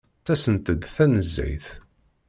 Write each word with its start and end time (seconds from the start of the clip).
Ttasent-d 0.19 0.81
tanezzayt. 0.95 1.65